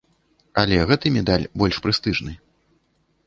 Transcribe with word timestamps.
Але 0.61 0.77
гэты 0.91 1.11
медаль 1.17 1.45
больш 1.63 1.75
прэстыжны. 1.87 2.33